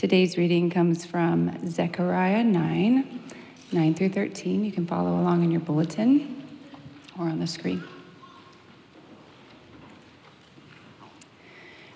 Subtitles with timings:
[0.00, 3.20] Today's reading comes from Zechariah 9,
[3.70, 4.64] 9 through 13.
[4.64, 6.42] You can follow along in your bulletin
[7.18, 7.84] or on the screen.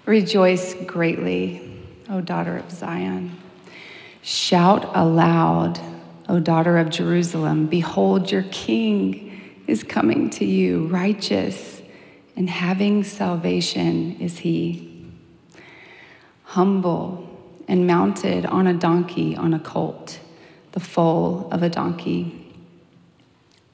[0.05, 3.39] Rejoice greatly, O daughter of Zion.
[4.21, 5.81] Shout aloud,
[6.29, 7.69] O daughter of Jerusalem.
[7.69, 11.81] Behold, your king is coming to you, righteous
[12.37, 15.07] and having salvation is he.
[16.43, 17.31] Humble
[17.69, 20.19] and mounted on a donkey, on a colt,
[20.73, 22.41] the foal of a donkey.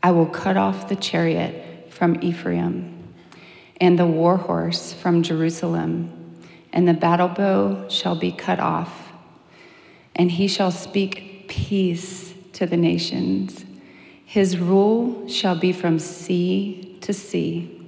[0.03, 2.97] I will cut off the chariot from Ephraim
[3.81, 6.21] and the war horse from Jerusalem
[6.73, 9.13] and the battle bow shall be cut off,
[10.15, 13.65] and he shall speak peace to the nations.
[14.25, 17.85] His rule shall be from sea to sea,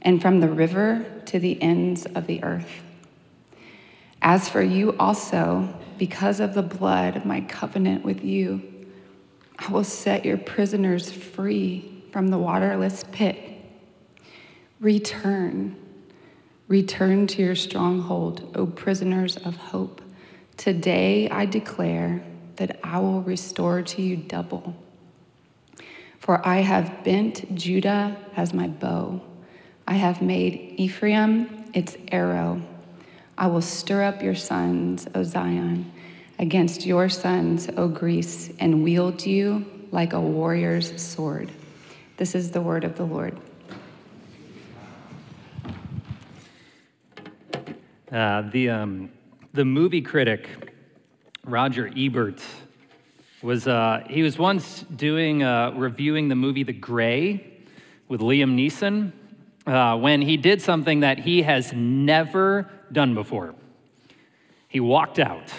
[0.00, 2.82] and from the river to the ends of the earth.
[4.22, 5.68] As for you also,
[5.98, 8.62] because of the blood of my covenant with you,
[9.58, 13.36] I will set your prisoners free from the waterless pit.
[14.80, 15.76] Return
[16.68, 20.00] Return to your stronghold, O prisoners of hope.
[20.56, 22.24] Today I declare
[22.56, 24.74] that I will restore to you double.
[26.18, 29.20] For I have bent Judah as my bow,
[29.86, 32.62] I have made Ephraim its arrow.
[33.38, 35.90] I will stir up your sons, O Zion,
[36.38, 41.50] against your sons, O Greece, and wield you like a warrior's sword.
[42.18, 43.36] This is the word of the Lord.
[48.10, 49.10] Uh, the, um,
[49.54, 50.46] the movie critic,
[51.46, 52.42] Roger Ebert,
[53.42, 57.64] was, uh, he was once doing, uh, reviewing the movie The Grey
[58.08, 59.12] with Liam Neeson
[59.66, 63.54] uh, when he did something that he has never done before.
[64.68, 65.52] He walked out.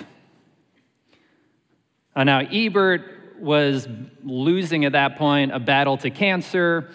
[2.16, 3.88] Uh, now, Ebert was
[4.24, 6.92] losing at that point a battle to cancer.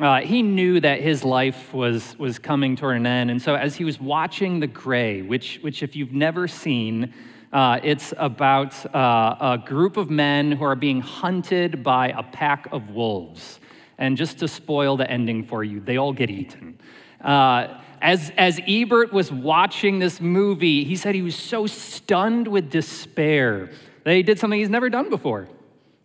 [0.00, 3.30] Uh, he knew that his life was, was coming toward an end.
[3.30, 7.12] And so, as he was watching The Grey, which, which if you've never seen,
[7.52, 12.68] uh, it's about uh, a group of men who are being hunted by a pack
[12.72, 13.60] of wolves.
[13.98, 16.78] And just to spoil the ending for you, they all get eaten.
[17.20, 22.68] Uh, as, as Ebert was watching this movie, he said he was so stunned with
[22.68, 23.70] despair
[24.04, 25.48] that he did something he's never done before.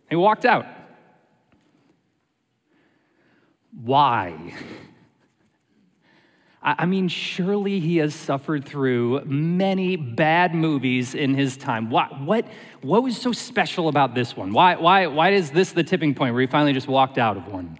[0.08, 0.68] He walked out.
[3.84, 4.54] Why?
[6.62, 11.90] I mean, surely he has suffered through many bad movies in his time.
[11.90, 12.46] What, what,
[12.82, 14.52] what was so special about this one?
[14.52, 17.48] Why, why, why is this the tipping point where he finally just walked out of
[17.48, 17.80] one?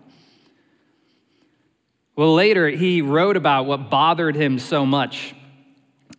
[2.18, 5.36] Well, later he wrote about what bothered him so much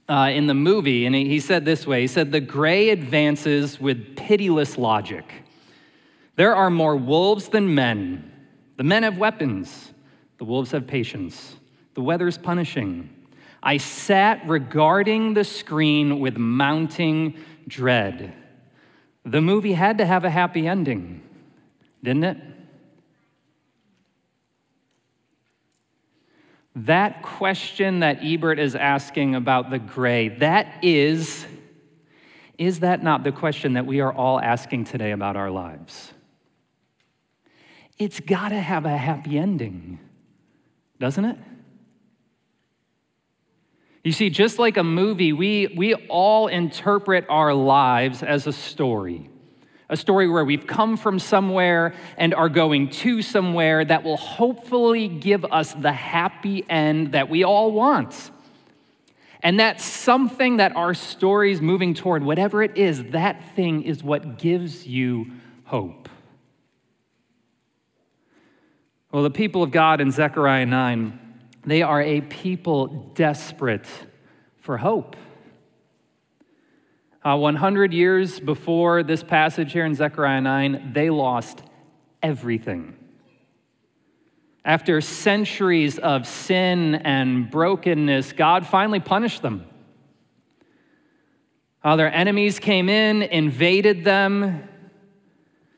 [0.09, 4.14] uh, in the movie, and he said this way He said, The Grey advances with
[4.14, 5.25] pitiless logic.
[6.37, 8.31] There are more wolves than men.
[8.76, 9.92] The men have weapons,
[10.38, 11.56] the wolves have patience.
[11.94, 13.10] The weather's punishing.
[13.60, 18.34] I sat regarding the screen with mounting dread.
[19.25, 21.22] The movie had to have a happy ending,
[22.04, 22.37] didn't it?
[26.84, 31.47] That question that Ebert is asking about the grey, that is,
[32.56, 36.12] is that not the question that we are all asking today about our lives?
[37.99, 39.99] it's got to have a happy ending,
[41.00, 41.37] doesn't it?
[44.05, 49.28] You see, just like a movie, we, we all interpret our lives as a story.
[49.91, 55.09] A story where we've come from somewhere and are going to somewhere that will hopefully
[55.09, 58.31] give us the happy end that we all want.
[59.43, 64.38] And that something that our story's moving toward, whatever it is, that thing is what
[64.38, 65.31] gives you
[65.65, 66.09] hope.
[69.10, 71.19] Well, the people of God in Zechariah 9,
[71.65, 73.87] they are a people desperate
[74.60, 75.16] for hope.
[77.25, 81.62] Uh, 100 years before this passage here in Zechariah 9, they lost
[82.23, 82.97] everything.
[84.65, 89.67] After centuries of sin and brokenness, God finally punished them.
[91.82, 94.69] Uh, their enemies came in, invaded them,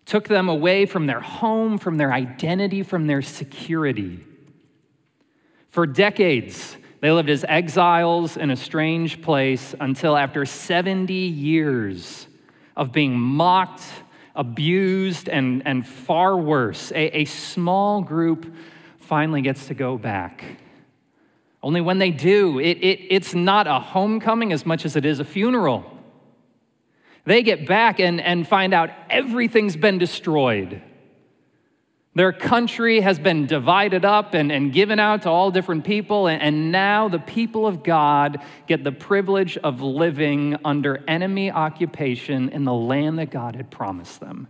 [0.04, 4.24] took them away from their home, from their identity, from their security.
[5.70, 12.26] For decades, they lived as exiles in a strange place until after 70 years
[12.76, 13.82] of being mocked,
[14.34, 18.54] abused, and, and far worse, a, a small group
[18.98, 20.44] finally gets to go back.
[21.62, 25.20] Only when they do, it, it, it's not a homecoming as much as it is
[25.20, 25.84] a funeral.
[27.24, 30.82] They get back and, and find out everything's been destroyed.
[32.14, 36.42] Their country has been divided up and, and given out to all different people, and,
[36.42, 42.64] and now the people of God get the privilege of living under enemy occupation in
[42.64, 44.48] the land that God had promised them.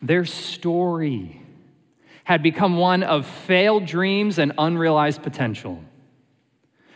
[0.00, 1.40] Their story
[2.24, 5.84] had become one of failed dreams and unrealized potential,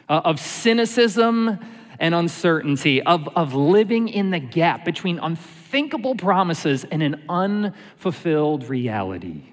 [0.09, 1.61] uh, of cynicism
[1.99, 9.45] and uncertainty, of, of living in the gap between unthinkable promises and an unfulfilled reality.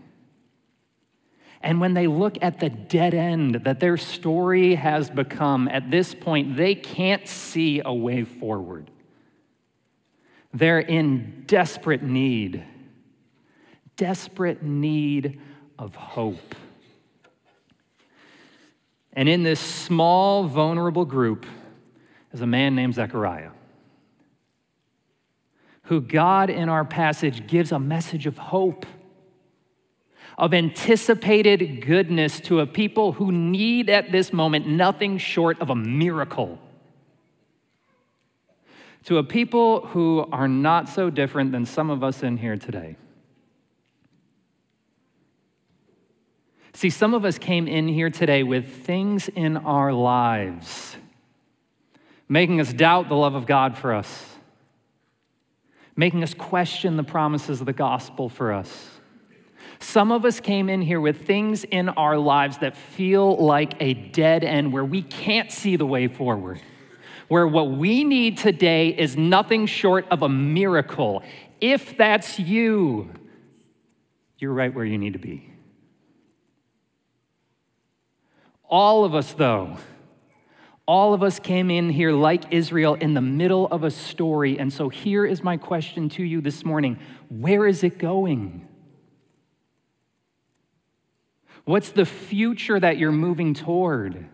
[1.61, 6.13] And when they look at the dead end that their story has become, at this
[6.13, 8.91] point, they can't see a way forward.
[10.53, 12.63] They're in desperate need,
[13.95, 15.39] desperate need
[15.79, 16.53] of hope.
[19.13, 21.45] And in this small, vulnerable group
[22.33, 23.51] is a man named Zechariah,
[25.83, 28.85] who God in our passage gives a message of hope,
[30.37, 35.75] of anticipated goodness to a people who need at this moment nothing short of a
[35.75, 36.57] miracle.
[39.05, 42.95] To a people who are not so different than some of us in here today.
[46.73, 50.92] See, some of us came in here today with things in our lives
[52.33, 54.25] making us doubt the love of God for us,
[55.95, 58.89] making us question the promises of the gospel for us.
[59.77, 63.93] Some of us came in here with things in our lives that feel like a
[63.93, 66.59] dead end where we can't see the way forward,
[67.27, 71.21] where what we need today is nothing short of a miracle.
[71.61, 73.11] If that's you,
[74.39, 75.53] you're right where you need to be.
[78.67, 79.77] All of us, though,
[80.85, 84.59] all of us came in here like Israel in the middle of a story.
[84.59, 86.99] And so here is my question to you this morning
[87.29, 88.67] Where is it going?
[91.65, 94.27] What's the future that you're moving toward?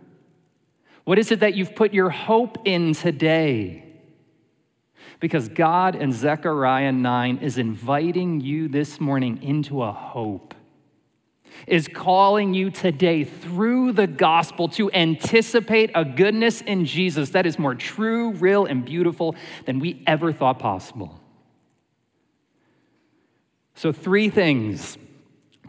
[1.04, 3.86] What is it that you've put your hope in today?
[5.20, 10.56] Because God in Zechariah 9 is inviting you this morning into a hope
[11.68, 17.60] is calling you today through the gospel to anticipate a goodness in Jesus that is
[17.60, 19.36] more true, real, and beautiful
[19.66, 21.20] than we ever thought possible.
[23.76, 24.98] So, three things,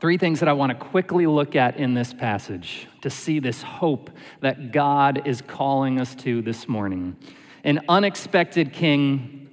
[0.00, 3.62] three things that I want to quickly look at in this passage to see this
[3.62, 4.10] hope
[4.40, 7.16] that God is calling us to this morning
[7.62, 9.48] an unexpected king,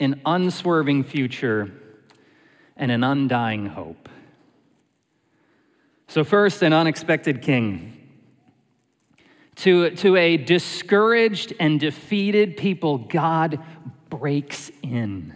[0.00, 1.72] an unswerving future,
[2.76, 4.08] and an undying hope.
[6.14, 7.92] So, first, an unexpected king.
[9.56, 13.58] To, to a discouraged and defeated people, God
[14.10, 15.34] breaks in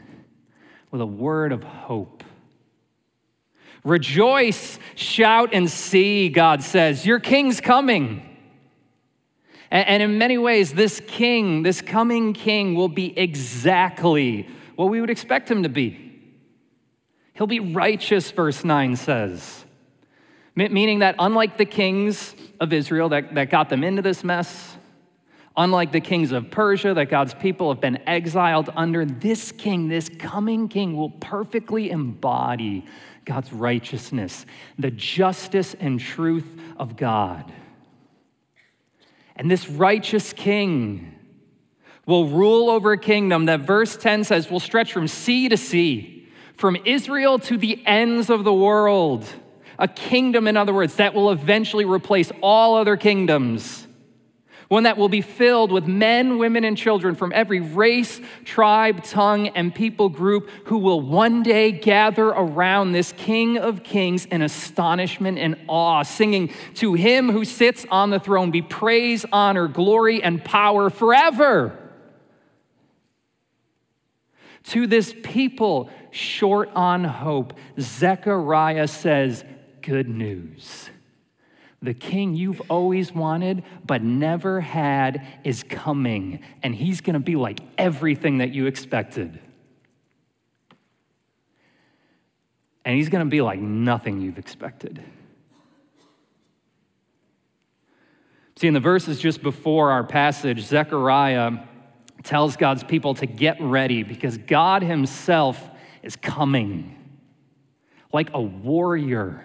[0.93, 2.23] with a word of hope.
[3.83, 7.05] Rejoice, shout, and see, God says.
[7.05, 8.39] Your king's coming.
[9.73, 15.11] And, in many ways, this king, this coming king, will be exactly what we would
[15.11, 16.21] expect him to be.
[17.35, 19.65] He'll be righteous, verse 9 says
[20.59, 24.77] meaning that unlike the kings of Israel that, that got them into this mess,
[25.57, 30.09] unlike the kings of Persia that God's people have been exiled under, this king, this
[30.09, 32.85] coming king, will perfectly embody
[33.25, 34.47] God's righteousness,
[34.79, 37.53] the justice and truth of God.
[39.37, 41.15] And this righteous king
[42.05, 46.29] will rule over a kingdom that verse 10 says will stretch from sea to sea,
[46.57, 49.25] from Israel to the ends of the world
[49.79, 53.87] a kingdom, in other words, that will eventually replace all other kingdoms.
[54.69, 59.49] One that will be filled with men, women, and children from every race, tribe, tongue,
[59.49, 65.39] and people group who will one day gather around this King of Kings in astonishment
[65.39, 70.45] and awe, singing, To him who sits on the throne be praise, honor, glory, and
[70.45, 71.79] power forever.
[74.65, 79.45] To this people short on hope, Zechariah says,
[79.83, 80.91] good news.
[81.81, 87.37] The king you've always wanted but never had is coming, and he's going to be
[87.37, 89.39] like everything that you expected.
[92.85, 95.03] And he's going to be like nothing you've expected.
[98.57, 101.59] See, in the verses just before our passage, Zechariah
[102.25, 105.63] tells God's people to get ready because God himself
[106.03, 106.97] is coming
[108.13, 109.45] like a warrior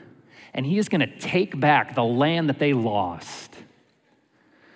[0.53, 3.55] and he is going to take back the land that they lost.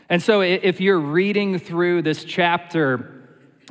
[0.09, 3.17] And so, if you're reading through this chapter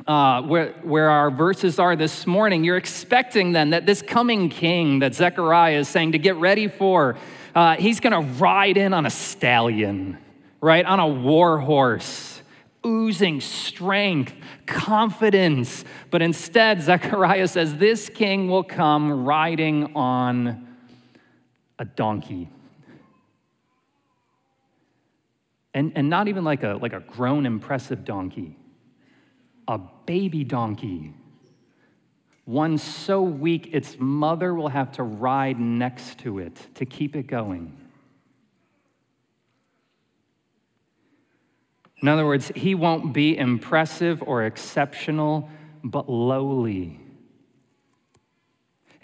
[0.05, 4.99] uh, where, where our verses are this morning, you're expecting then that this coming king
[4.99, 7.17] that Zechariah is saying to get ready for,
[7.55, 10.17] uh, he's going to ride in on a stallion,
[10.61, 10.85] right?
[10.85, 12.41] On a war horse,
[12.85, 14.33] oozing strength,
[14.67, 15.83] confidence.
[16.11, 20.66] But instead, Zechariah says this king will come riding on
[21.79, 22.49] a donkey.
[25.73, 28.57] And, and not even like a, like a grown, impressive donkey
[29.67, 31.13] a baby donkey,
[32.45, 37.27] one so weak its mother will have to ride next to it to keep it
[37.27, 37.75] going.
[42.01, 45.49] In other words, he won't be impressive or exceptional,
[45.83, 46.99] but lowly.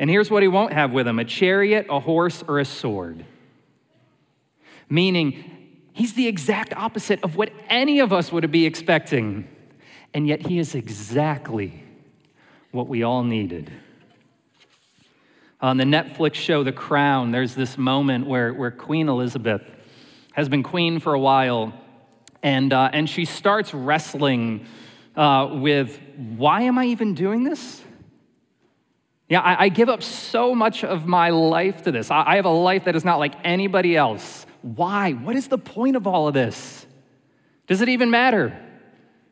[0.04, 3.26] And here's what he won't have with him a chariot, a horse, or a sword.
[4.90, 5.46] Meaning,
[5.94, 9.48] he's the exact opposite of what any of us would be expecting
[10.14, 11.86] and yet he is exactly
[12.72, 13.72] what we all needed.
[15.62, 19.62] On the Netflix show The Crown, there's this moment where, where Queen Elizabeth
[20.34, 21.72] has been queen for a while,
[22.42, 24.66] and, uh, and she starts wrestling
[25.16, 27.82] uh, with why am I even doing this?
[29.34, 32.12] Yeah, I, I, give up so much of my life to this.
[32.12, 34.46] I, I have a life that is not like anybody else.
[34.62, 35.14] Why?
[35.14, 36.86] What is the point of all of this?
[37.66, 38.56] Does it even matter?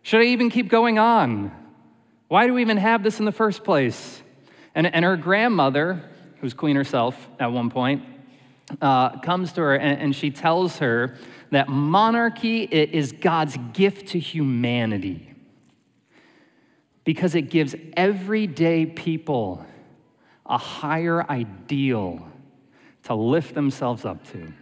[0.01, 1.51] Should I even keep going on?
[2.29, 4.23] Why do we even have this in the first place?
[4.73, 8.03] And, and her grandmother, who's queen herself at one point,
[8.81, 11.15] uh, comes to her and, and she tells her
[11.51, 15.35] that monarchy is God's gift to humanity
[17.03, 19.63] because it gives everyday people
[20.51, 22.27] a higher ideal
[23.03, 24.53] to lift themselves up to.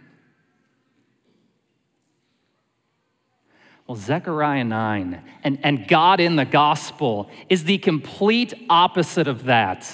[3.86, 9.92] Well, Zechariah 9 and, and God in the gospel is the complete opposite of that.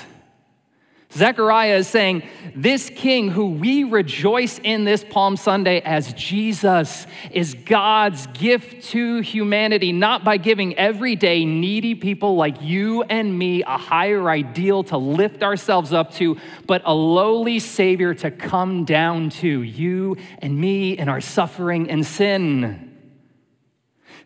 [1.17, 7.55] Zechariah is saying, This king who we rejoice in this Palm Sunday as Jesus is
[7.55, 13.79] God's gift to humanity, not by giving everyday needy people like you and me a
[13.79, 19.63] higher ideal to lift ourselves up to, but a lowly Savior to come down to
[19.63, 22.95] you and me in our suffering and sin.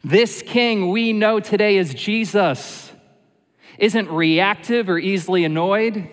[0.02, 2.90] This king we know today as Jesus
[3.78, 6.08] isn't reactive or easily annoyed,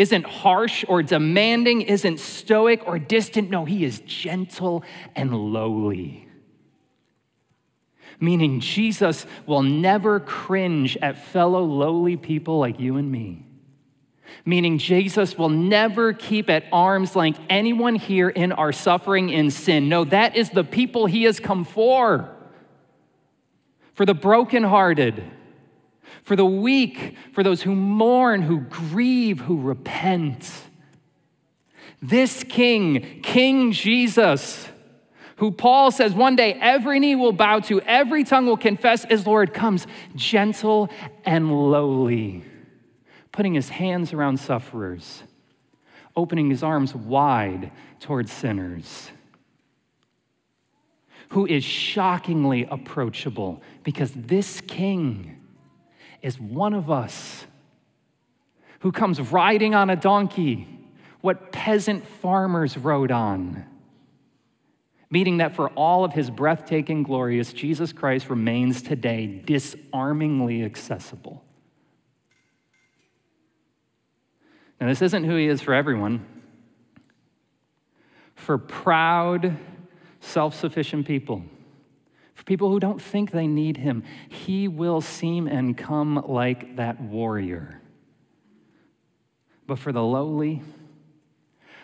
[0.00, 3.50] isn't harsh or demanding, isn't stoic or distant.
[3.50, 4.82] No, he is gentle
[5.14, 6.26] and lowly.
[8.18, 13.44] Meaning, Jesus will never cringe at fellow lowly people like you and me.
[14.46, 19.90] Meaning, Jesus will never keep at arm's length anyone here in our suffering in sin.
[19.90, 22.34] No, that is the people he has come for
[23.92, 25.22] for the brokenhearted,
[26.22, 30.50] for the weak, for those who mourn, who grieve, who repent.
[32.02, 34.68] This King, King Jesus,
[35.36, 39.26] who Paul says one day every knee will bow to, every tongue will confess as
[39.26, 40.88] Lord, comes gentle
[41.24, 42.44] and lowly,
[43.32, 45.22] putting his hands around sufferers,
[46.16, 49.10] opening his arms wide towards sinners
[51.30, 55.39] who is shockingly approachable because this king
[56.22, 57.46] is one of us
[58.80, 60.66] who comes riding on a donkey,
[61.20, 63.64] what peasant farmers rode on.
[65.10, 71.44] Meaning that for all of his breathtaking glorious, Jesus Christ remains today disarmingly accessible.
[74.80, 76.24] Now, this isn't who he is for everyone.
[78.34, 79.58] For proud,
[80.20, 81.44] self sufficient people,
[82.40, 86.98] for people who don't think they need him, he will seem and come like that
[86.98, 87.82] warrior.
[89.66, 90.62] But for the lowly,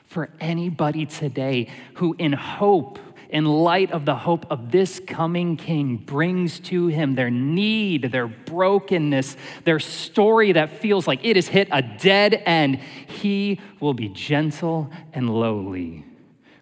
[0.04, 2.98] for anybody today who, in hope,
[3.28, 8.26] in light of the hope of this coming king, brings to him their need, their
[8.26, 12.76] brokenness, their story that feels like it has hit a dead end,
[13.08, 16.02] he will be gentle and lowly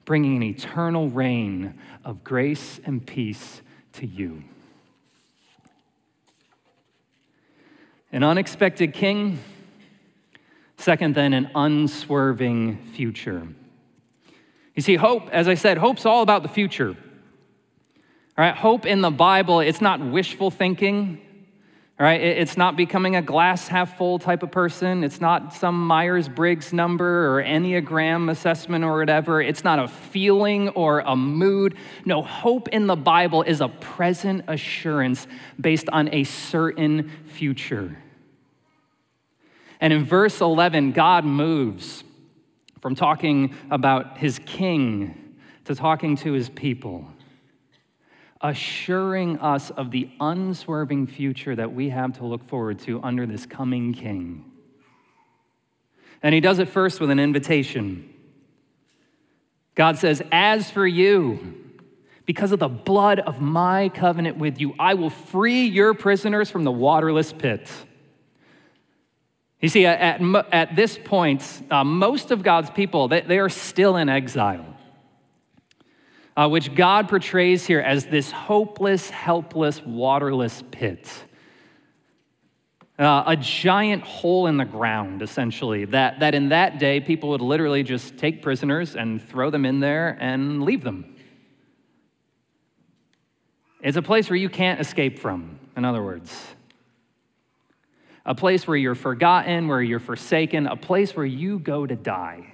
[0.05, 3.63] bringing an eternal reign of grace and peace
[3.95, 4.43] to you.
[8.13, 9.39] An unexpected king,
[10.77, 13.49] second, then, an unswerving future.
[14.75, 16.91] You see, hope, as I said, hope's all about the future.
[16.91, 21.21] All right, hope in the Bible, it's not wishful thinking.
[22.13, 25.05] It's not becoming a glass half full type of person.
[25.05, 29.41] It's not some Myers Briggs number or Enneagram assessment or whatever.
[29.41, 31.77] It's not a feeling or a mood.
[32.05, 35.27] No, hope in the Bible is a present assurance
[35.61, 37.97] based on a certain future.
[39.81, 42.03] And in verse 11, God moves
[42.81, 47.09] from talking about his king to talking to his people
[48.45, 53.47] assuring us of the unswerving future that we have to look forward to under this
[53.47, 54.45] coming king.
[56.23, 58.13] And he does it first with an invitation.
[59.75, 61.55] God says, As for you,
[62.27, 66.65] because of the blood of my covenant with you, I will free your prisoners from
[66.65, 67.71] the waterless pit.
[69.61, 70.21] You see, at,
[70.53, 74.74] at this point, uh, most of God's people, they, they are still in exile
[76.37, 81.09] uh, which God portrays here as this hopeless, helpless, waterless pit.
[82.99, 87.41] Uh, a giant hole in the ground, essentially, that, that in that day people would
[87.41, 91.17] literally just take prisoners and throw them in there and leave them.
[93.81, 96.35] It's a place where you can't escape from, in other words.
[98.25, 102.54] A place where you're forgotten, where you're forsaken, a place where you go to die.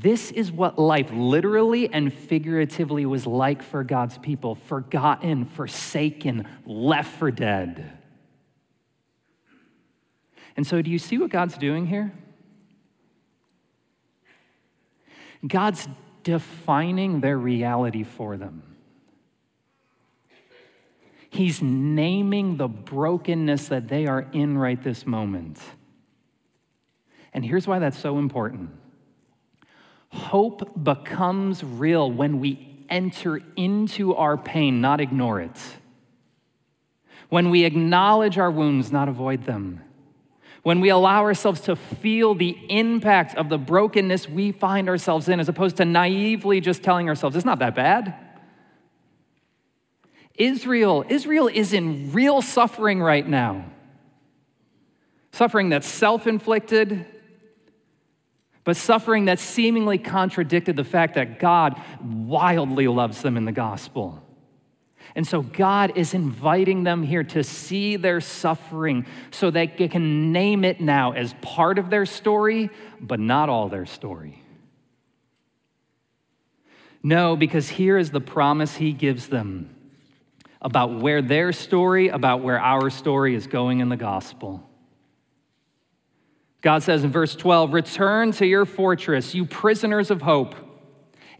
[0.00, 7.18] This is what life literally and figuratively was like for God's people forgotten, forsaken, left
[7.18, 7.98] for dead.
[10.56, 12.10] And so, do you see what God's doing here?
[15.46, 15.86] God's
[16.22, 18.62] defining their reality for them.
[21.28, 25.58] He's naming the brokenness that they are in right this moment.
[27.34, 28.70] And here's why that's so important
[30.12, 35.58] Hope becomes real when we enter into our pain, not ignore it.
[37.30, 39.80] When we acknowledge our wounds, not avoid them.
[40.62, 45.40] When we allow ourselves to feel the impact of the brokenness we find ourselves in,
[45.40, 48.14] as opposed to naively just telling ourselves, it's not that bad.
[50.34, 53.64] Israel, Israel is in real suffering right now.
[55.32, 57.06] Suffering that's self inflicted,
[58.64, 64.22] but suffering that seemingly contradicted the fact that God wildly loves them in the gospel.
[65.14, 70.64] And so God is inviting them here to see their suffering so they can name
[70.64, 72.70] it now as part of their story,
[73.00, 74.42] but not all their story.
[77.02, 79.74] No, because here is the promise he gives them
[80.60, 84.66] about where their story, about where our story is going in the gospel.
[86.62, 90.54] God says in verse 12, Return to your fortress, you prisoners of hope.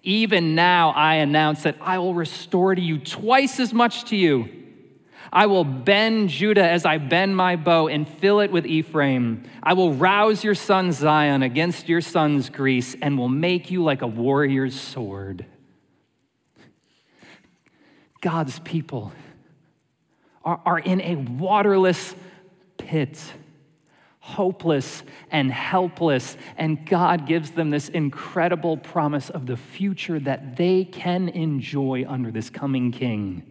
[0.02, 4.48] Even now I announce that I will restore to you twice as much to you.
[5.32, 9.44] I will bend Judah as I bend my bow and fill it with Ephraim.
[9.62, 14.02] I will rouse your son Zion against your son's Greece and will make you like
[14.02, 15.46] a warrior's sword.
[18.20, 19.12] God's people
[20.44, 22.14] are, are in a waterless
[22.76, 23.18] pit
[24.24, 26.36] hopeless and helpless.
[26.56, 32.30] And God gives them this incredible promise of the future that they can enjoy under
[32.30, 33.42] this coming king.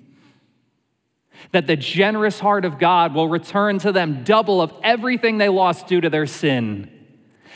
[1.52, 5.88] That the generous heart of God will return to them double of everything they lost
[5.88, 6.90] due to their sin.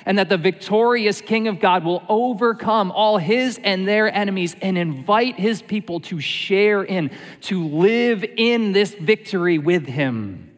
[0.05, 4.77] And that the victorious King of God will overcome all his and their enemies and
[4.77, 7.11] invite his people to share in,
[7.43, 10.54] to live in this victory with him.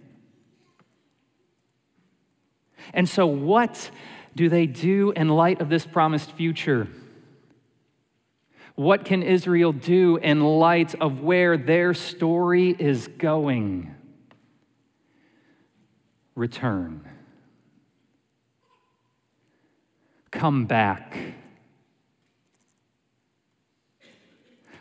[2.93, 3.89] And so, what
[4.35, 6.87] do they do in light of this promised future?
[8.75, 13.95] What can Israel do in light of where their story is going?
[16.35, 17.01] Return.
[20.29, 21.17] Come back.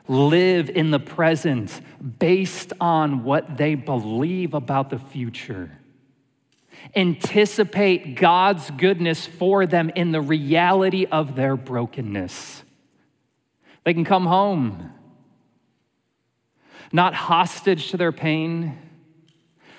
[0.06, 1.80] Live in the present
[2.18, 5.70] based on what they believe about the future
[6.94, 12.62] anticipate God's goodness for them in the reality of their brokenness.
[13.84, 14.92] They can come home,
[16.92, 18.78] not hostage to their pain,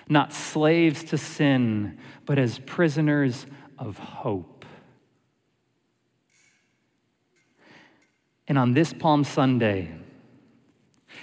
[0.07, 3.45] not slaves to sin, but as prisoners
[3.77, 4.65] of hope.
[8.47, 9.91] And on this Palm Sunday,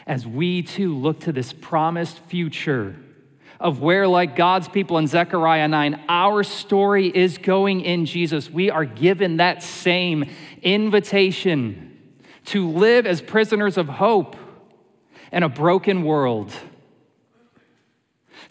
[0.07, 2.97] as we too look to this promised future,
[3.65, 8.51] of where, like God's people in Zechariah 9, our story is going in Jesus.
[8.51, 10.31] We are given that same
[10.63, 11.99] invitation
[12.47, 14.37] to live as prisoners of hope
[15.33, 16.53] in a broken world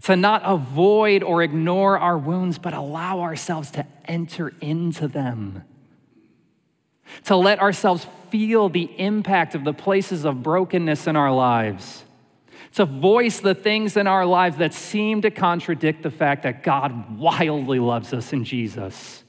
[0.03, 5.63] to not avoid or ignore our wounds, but allow ourselves to enter into them,
[7.25, 12.03] to let ourselves feel the impact of the places of brokenness in our lives,
[12.73, 17.17] to voice the things in our lives that seem to contradict the fact that God
[17.17, 19.23] wildly loves us in Jesus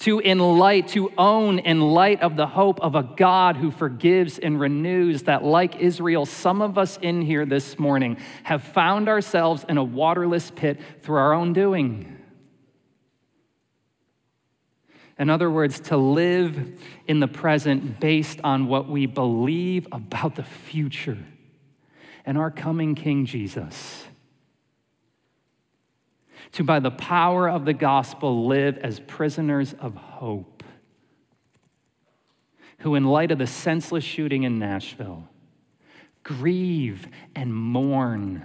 [0.00, 4.38] to in light, to own in light of the hope of a God who forgives
[4.38, 9.64] and renews, that like Israel, some of us in here this morning have found ourselves
[9.68, 12.16] in a waterless pit through our own doing.
[15.18, 20.44] In other words, to live in the present based on what we believe about the
[20.44, 21.18] future
[22.28, 24.04] and our coming King Jesus
[26.52, 30.62] to, by the power of the gospel, live as prisoners of hope,
[32.80, 35.26] who, in light of the senseless shooting in Nashville,
[36.22, 38.42] grieve and mourn,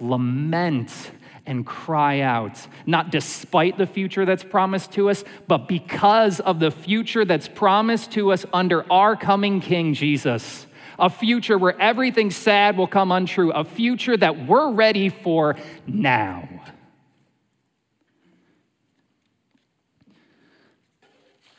[0.00, 1.10] lament
[1.44, 6.70] and cry out, not despite the future that's promised to us, but because of the
[6.70, 10.65] future that's promised to us under our coming King Jesus.
[10.98, 15.56] A future where everything sad will come untrue, a future that we're ready for
[15.86, 16.48] now.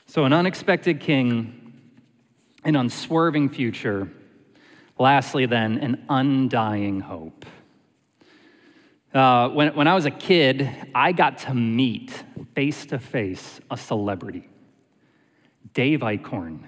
[0.07, 1.73] So, an unexpected king,
[2.63, 4.09] an unswerving future.
[4.97, 7.45] Lastly, then, an undying hope.
[9.13, 12.11] Uh, when, when I was a kid, I got to meet
[12.55, 14.47] face to face a celebrity,
[15.73, 16.63] Dave Eichhorn.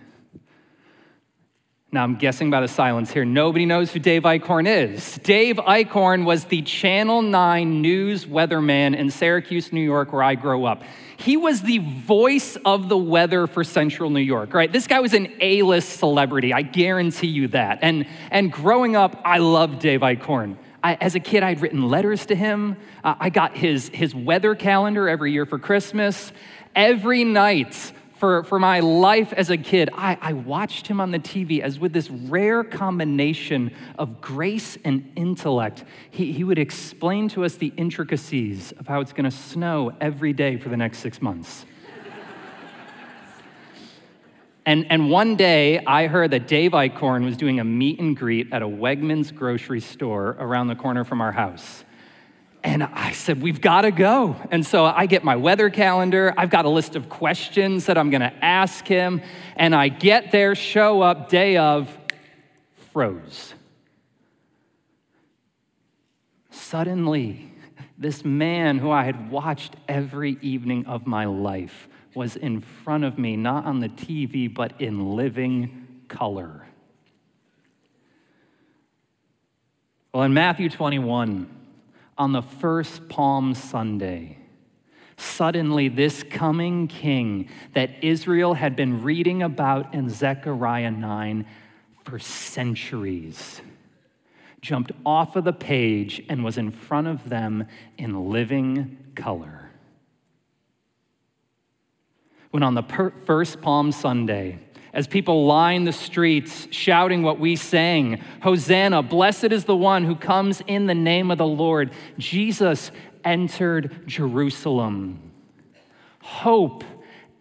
[1.91, 5.17] Now, I'm guessing by the silence here, nobody knows who Dave Eichhorn is.
[5.23, 10.65] Dave Eichhorn was the Channel 9 news weatherman in Syracuse, New York, where I grew
[10.65, 10.83] up.
[11.17, 14.71] He was the voice of the weather for central New York, right?
[14.71, 17.79] This guy was an A list celebrity, I guarantee you that.
[17.81, 20.57] And, and growing up, I loved Dave Eichhorn.
[20.83, 22.77] I, as a kid, I'd written letters to him.
[23.03, 26.31] Uh, I got his, his weather calendar every year for Christmas.
[26.75, 31.19] Every night, for, for my life as a kid, I, I watched him on the
[31.19, 37.45] TV as with this rare combination of grace and intellect, he, he would explain to
[37.45, 41.21] us the intricacies of how it's going to snow every day for the next six
[41.21, 41.65] months.
[44.65, 48.51] And, and one day, I heard that Dave Eichhorn was doing a meet and greet
[48.51, 51.85] at a Wegmans grocery store around the corner from our house.
[52.69, 54.35] And I said, We've got to go.
[54.51, 56.35] And so I get my weather calendar.
[56.37, 59.23] I've got a list of questions that I'm going to ask him.
[59.55, 61.89] And I get there, show up, day of,
[62.93, 63.55] froze.
[66.51, 67.51] Suddenly,
[67.97, 73.17] this man who I had watched every evening of my life was in front of
[73.17, 76.67] me, not on the TV, but in living color.
[80.13, 81.55] Well, in Matthew 21,
[82.19, 84.37] on the first Palm Sunday,
[85.17, 91.45] suddenly this coming king that Israel had been reading about in Zechariah 9
[92.03, 93.61] for centuries
[94.61, 99.69] jumped off of the page and was in front of them in living color.
[102.51, 104.59] When on the per- first Palm Sunday,
[104.93, 110.15] as people line the streets shouting what we sang Hosanna, blessed is the one who
[110.15, 111.91] comes in the name of the Lord.
[112.17, 112.91] Jesus
[113.23, 115.31] entered Jerusalem.
[116.21, 116.83] Hope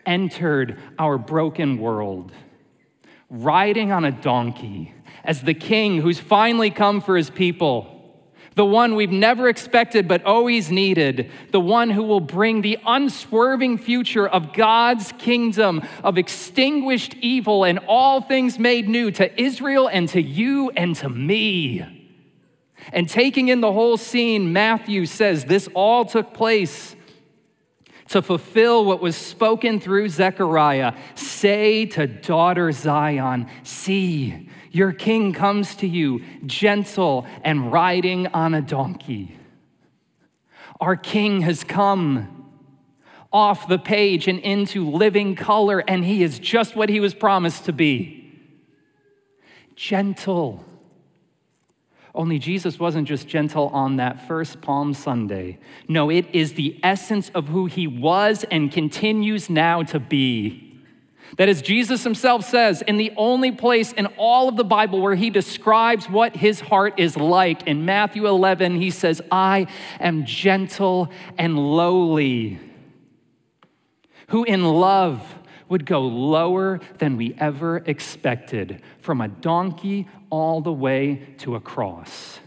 [0.07, 2.33] entered our broken world,
[3.29, 7.98] riding on a donkey as the king who's finally come for his people
[8.59, 13.79] the one we've never expected but always needed, the one who will bring the unswerving
[13.79, 20.09] future of God's kingdom of extinguished evil and all things made new to Israel and
[20.09, 22.11] to you and to me.
[22.93, 26.97] And taking in the whole scene, Matthew says this all took place
[28.09, 30.95] to fulfill what was spoken through Zechariah.
[31.15, 38.63] Say to daughter Zion, See, your king comes to you, gentle and riding on a
[38.63, 39.37] donkey.
[40.81, 42.51] Our king has come
[43.33, 47.65] off the page and into living color, and he is just what he was promised
[47.67, 48.19] to be
[49.77, 50.65] gentle.
[52.13, 55.59] Only Jesus wasn't just gentle on that first Palm Sunday.
[55.87, 60.68] No, it is the essence of who he was and continues now to be.
[61.37, 65.15] That as Jesus himself says, in the only place in all of the Bible where
[65.15, 69.67] he describes what his heart is like, in Matthew 11, he says, I
[70.01, 72.59] am gentle and lowly,
[74.29, 75.23] who in love
[75.69, 81.61] would go lower than we ever expected, from a donkey all the way to a
[81.61, 82.41] cross.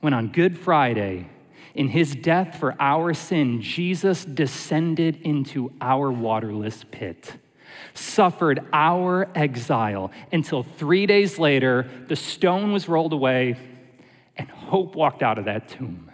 [0.00, 1.28] when on Good Friday,
[1.74, 7.34] in his death for our sin, Jesus descended into our waterless pit,
[7.94, 13.56] suffered our exile until three days later, the stone was rolled away
[14.36, 16.10] and hope walked out of that tomb.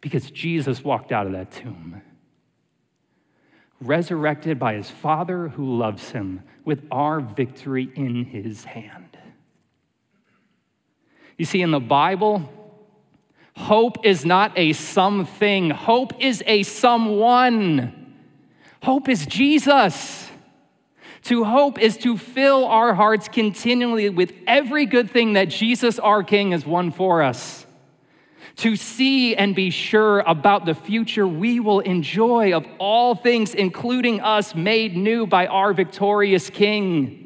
[0.00, 2.02] Because Jesus walked out of that tomb,
[3.80, 9.18] resurrected by his Father who loves him, with our victory in his hand.
[11.36, 12.48] You see, in the Bible,
[13.56, 17.98] Hope is not a something, hope is a someone.
[18.82, 20.28] Hope is Jesus.
[21.24, 26.24] To hope is to fill our hearts continually with every good thing that Jesus, our
[26.24, 27.64] King, has won for us.
[28.56, 34.20] To see and be sure about the future we will enjoy of all things, including
[34.20, 37.21] us made new by our victorious King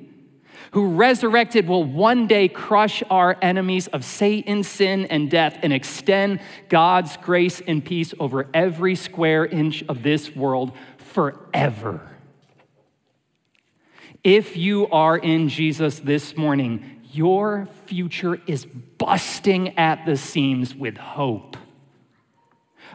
[0.76, 6.38] who resurrected will one day crush our enemies of Satan, sin, and death and extend
[6.68, 12.06] God's grace and peace over every square inch of this world forever.
[14.22, 20.98] If you are in Jesus this morning, your future is busting at the seams with
[20.98, 21.56] hope.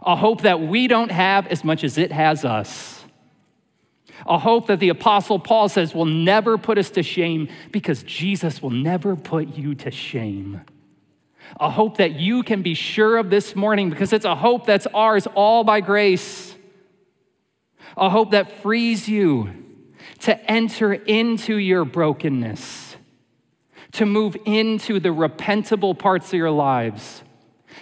[0.03, 3.00] A hope that we don't have as much as it has us
[4.27, 8.61] a hope that the Apostle Paul says will never put us to shame because Jesus
[8.61, 10.61] will never put you to shame.
[11.59, 14.87] A hope that you can be sure of this morning because it's a hope that's
[14.87, 16.55] ours all by grace.
[17.97, 19.49] A hope that frees you
[20.19, 22.95] to enter into your brokenness,
[23.93, 27.23] to move into the repentable parts of your lives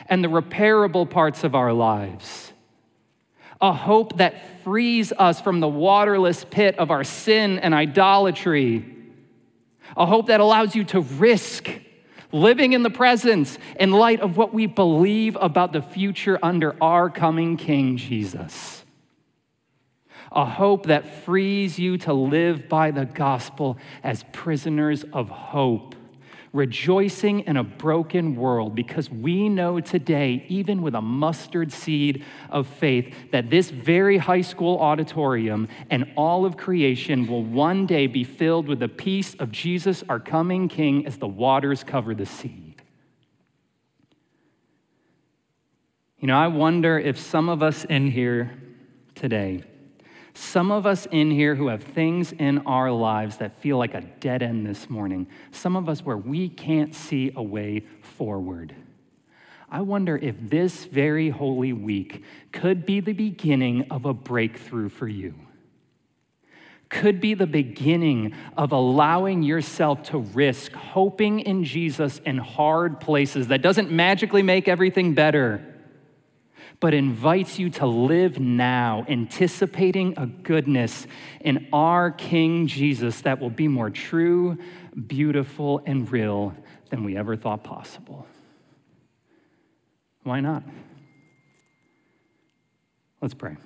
[0.08, 2.50] and the repairable parts of our lives
[3.62, 4.36] a hope that
[4.70, 8.86] frees us from the waterless pit of our sin and idolatry,
[9.98, 11.72] a hope that allows you to risk
[12.32, 17.10] living in the present in light of what we believe about the future under our
[17.10, 18.86] coming King Jesus.
[20.32, 25.96] A hope that frees you to live by the gospel as prisoners of hope
[26.54, 32.68] rejoicing in a broken world because we know today, even with a mustard seed of
[32.68, 38.24] faith, that this very high school auditorium and all of creation will one day be
[38.24, 42.76] filled with the peace of Jesus, our coming King, as the waters cover the sea.
[46.20, 48.52] You know, I wonder if some of us in here
[49.16, 49.64] today,
[50.34, 54.02] some of us in here who have things in our lives that feel like a
[54.02, 58.76] dead end this morning, some of us where we can't see a way forward.
[59.72, 65.08] I wonder if this very holy week could be the beginning of a breakthrough for
[65.08, 65.36] you.
[66.90, 73.50] Could be the beginning of allowing yourself to risk hoping in Jesus in hard places
[73.50, 75.79] that doesn't magically make everything better
[76.80, 81.08] but invites you to live now, anticipating a goodness
[81.42, 84.58] in our King Jesus that will be more true,
[85.08, 86.56] beautiful, and real
[86.90, 88.26] than we ever thought possible.
[90.24, 90.64] Why not?
[93.22, 93.58] Let's pray.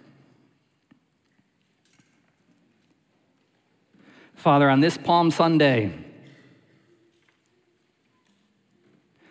[4.33, 5.93] Father, on this Palm Sunday,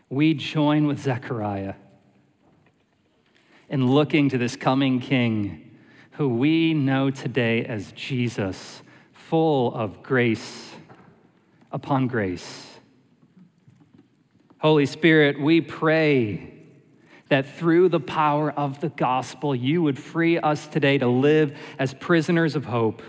[0.08, 1.74] we join with Zechariah
[3.72, 5.70] in looking to this coming King
[6.12, 8.82] who we know today as Jesus,
[9.14, 10.70] full of grace
[11.72, 12.68] upon grace.
[14.58, 16.52] Holy Spirit, we pray
[17.30, 21.94] that through the power of the gospel, you would free us today to live as
[21.94, 23.02] prisoners of hope.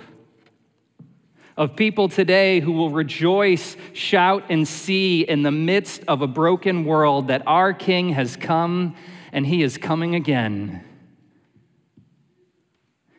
[1.57, 6.85] Of people today who will rejoice, shout, and see in the midst of a broken
[6.85, 8.95] world that our King has come
[9.33, 10.85] and He is coming again.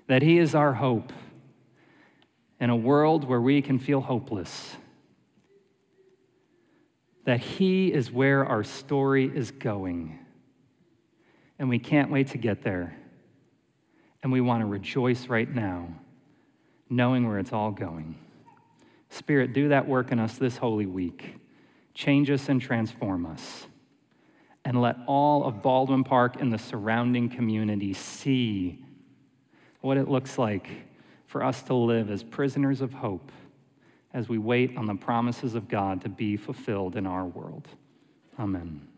[0.06, 1.12] That He is our hope
[2.60, 4.76] in a world where we can feel hopeless.
[7.24, 10.20] That He is where our story is going.
[11.58, 12.96] And we can't wait to get there.
[14.22, 15.88] And we want to rejoice right now,
[16.88, 18.16] knowing where it's all going.
[19.10, 21.40] Spirit, do that work in us this holy week.
[21.92, 23.66] Change us and transform us
[24.64, 28.78] and let all of Baldwin Park and the surrounding community see
[29.80, 30.68] what it looks like
[31.26, 33.30] for us to live as prisoners of hope
[34.14, 37.68] as we wait on the promises of God to be fulfilled in our world.
[38.38, 38.88] Amen.